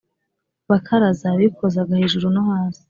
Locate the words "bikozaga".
1.39-1.93